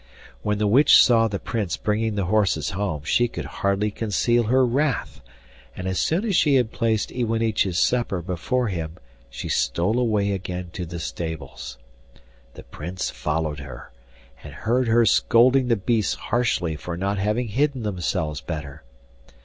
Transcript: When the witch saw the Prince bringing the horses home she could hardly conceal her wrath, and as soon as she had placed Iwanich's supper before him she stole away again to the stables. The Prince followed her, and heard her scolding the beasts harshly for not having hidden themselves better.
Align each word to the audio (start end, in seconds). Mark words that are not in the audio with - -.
When 0.41 0.57
the 0.57 0.65
witch 0.65 0.97
saw 1.05 1.27
the 1.27 1.37
Prince 1.37 1.77
bringing 1.77 2.15
the 2.15 2.25
horses 2.25 2.71
home 2.71 3.03
she 3.03 3.27
could 3.27 3.45
hardly 3.61 3.91
conceal 3.91 4.45
her 4.45 4.65
wrath, 4.65 5.21
and 5.75 5.87
as 5.87 5.99
soon 5.99 6.25
as 6.25 6.35
she 6.35 6.55
had 6.55 6.71
placed 6.71 7.11
Iwanich's 7.11 7.77
supper 7.77 8.23
before 8.23 8.69
him 8.69 8.97
she 9.29 9.47
stole 9.47 9.99
away 9.99 10.31
again 10.31 10.71
to 10.73 10.87
the 10.87 10.99
stables. 10.99 11.77
The 12.55 12.63
Prince 12.63 13.11
followed 13.11 13.59
her, 13.59 13.91
and 14.43 14.55
heard 14.55 14.87
her 14.87 15.05
scolding 15.05 15.67
the 15.67 15.75
beasts 15.75 16.15
harshly 16.15 16.75
for 16.75 16.97
not 16.97 17.19
having 17.19 17.49
hidden 17.49 17.83
themselves 17.83 18.41
better. 18.41 18.81